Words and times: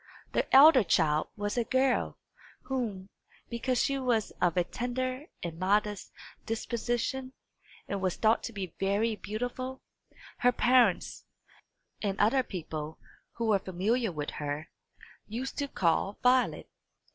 The 0.31 0.47
elder 0.51 0.83
child 0.83 1.27
was 1.37 1.59
a 1.59 1.63
girl, 1.63 2.17
whom, 2.63 3.09
because 3.51 3.79
she 3.83 3.99
was 3.99 4.31
of 4.41 4.57
a 4.57 4.63
tender 4.63 5.25
and 5.43 5.59
modest 5.59 6.11
disposition, 6.43 7.33
and 7.87 8.01
was 8.01 8.15
thought 8.15 8.41
to 8.45 8.51
be 8.51 8.73
very 8.79 9.15
beautiful, 9.15 9.83
her 10.39 10.51
parents, 10.51 11.25
and 12.01 12.19
other 12.19 12.41
people 12.41 12.97
who 13.33 13.45
were 13.45 13.59
familiar 13.59 14.11
with 14.11 14.31
her, 14.31 14.71
used 15.27 15.59
to 15.59 15.67
call 15.67 16.17
Violet. 16.23 16.67